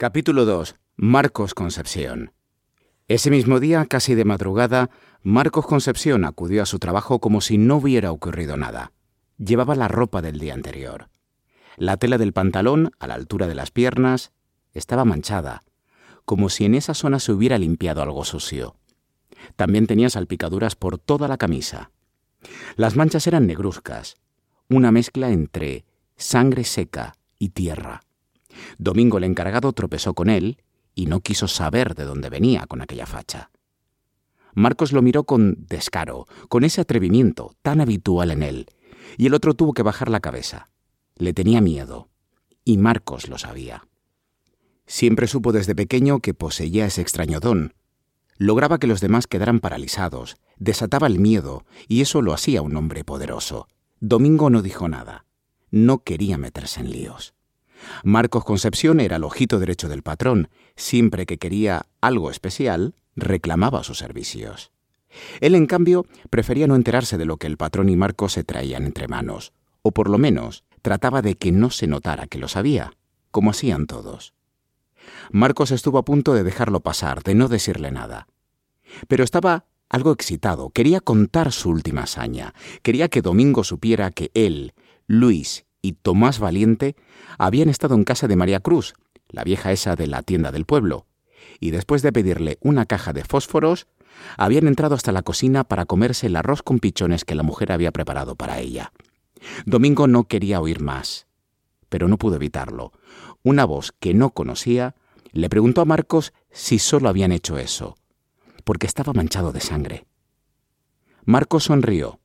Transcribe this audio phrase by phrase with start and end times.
[0.00, 0.76] Capítulo 2.
[0.94, 2.30] Marcos Concepción.
[3.08, 4.90] Ese mismo día, casi de madrugada,
[5.24, 8.92] Marcos Concepción acudió a su trabajo como si no hubiera ocurrido nada.
[9.38, 11.08] Llevaba la ropa del día anterior.
[11.76, 14.30] La tela del pantalón, a la altura de las piernas,
[14.72, 15.64] estaba manchada,
[16.24, 18.76] como si en esa zona se hubiera limpiado algo sucio.
[19.56, 21.90] También tenía salpicaduras por toda la camisa.
[22.76, 24.14] Las manchas eran negruzcas,
[24.68, 28.02] una mezcla entre sangre seca y tierra.
[28.76, 30.58] Domingo el encargado tropezó con él
[30.94, 33.50] y no quiso saber de dónde venía con aquella facha.
[34.54, 38.66] Marcos lo miró con descaro, con ese atrevimiento tan habitual en él,
[39.16, 40.70] y el otro tuvo que bajar la cabeza.
[41.16, 42.08] Le tenía miedo,
[42.64, 43.86] y Marcos lo sabía.
[44.86, 47.74] Siempre supo desde pequeño que poseía ese extraño don.
[48.36, 53.04] Lograba que los demás quedaran paralizados, desataba el miedo, y eso lo hacía un hombre
[53.04, 53.68] poderoso.
[54.00, 55.26] Domingo no dijo nada.
[55.70, 57.34] No quería meterse en líos.
[58.04, 60.48] Marcos Concepción era el ojito derecho del patrón.
[60.76, 64.72] Siempre que quería algo especial, reclamaba sus servicios.
[65.40, 68.84] Él, en cambio, prefería no enterarse de lo que el patrón y Marcos se traían
[68.84, 72.92] entre manos, o por lo menos trataba de que no se notara que lo sabía,
[73.30, 74.34] como hacían todos.
[75.30, 78.28] Marcos estuvo a punto de dejarlo pasar, de no decirle nada.
[79.08, 84.74] Pero estaba algo excitado, quería contar su última hazaña, quería que Domingo supiera que él,
[85.06, 86.96] Luis y Tomás Valiente
[87.38, 88.94] habían estado en casa de María Cruz,
[89.28, 91.06] la vieja esa de la tienda del pueblo,
[91.60, 93.86] y después de pedirle una caja de fósforos,
[94.36, 97.92] habían entrado hasta la cocina para comerse el arroz con pichones que la mujer había
[97.92, 98.92] preparado para ella.
[99.66, 101.26] Domingo no quería oír más,
[101.88, 102.92] pero no pudo evitarlo.
[103.42, 104.94] Una voz que no conocía
[105.32, 107.96] le preguntó a Marcos si solo habían hecho eso,
[108.64, 110.06] porque estaba manchado de sangre.
[111.24, 112.20] Marcos sonrió,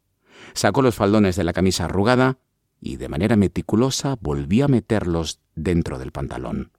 [0.54, 2.38] sacó los faldones de la camisa arrugada
[2.84, 6.72] y de manera meticulosa volvió a meterlos dentro del pantalón.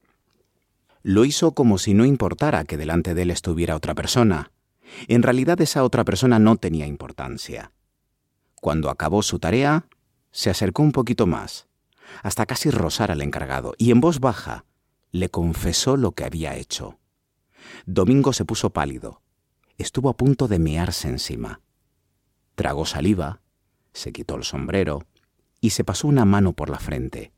[1.03, 4.53] Lo hizo como si no importara que delante de él estuviera otra persona.
[5.09, 7.73] En realidad esa otra persona no tenía importancia.
[8.61, 9.87] Cuando acabó su tarea,
[10.31, 11.69] se acercó un poquito más,
[12.23, 14.67] hasta casi rozar al encargado, y en voz baja
[15.11, 16.99] le confesó lo que había hecho.
[17.87, 19.23] Domingo se puso pálido.
[19.79, 21.61] Estuvo a punto de mearse encima.
[22.57, 23.41] Tragó saliva,
[23.93, 25.07] se quitó el sombrero,
[25.65, 27.33] y se pasó una mano por la frente.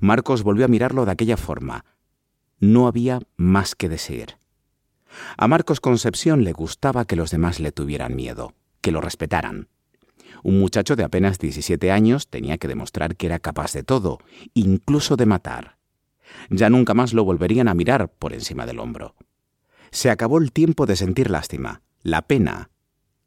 [0.00, 1.84] Marcos volvió a mirarlo de aquella forma.
[2.60, 4.38] No había más que decir.
[5.36, 9.68] A Marcos Concepción le gustaba que los demás le tuvieran miedo, que lo respetaran.
[10.44, 14.16] Un muchacho de apenas 17 años tenía que demostrar que era capaz de todo,
[14.54, 15.76] incluso de matar.
[16.48, 19.14] Ya nunca más lo volverían a mirar por encima del hombro.
[19.90, 21.82] Se acabó el tiempo de sentir lástima.
[22.00, 22.70] La pena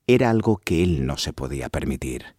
[0.07, 2.38] era algo que él no se podía permitir.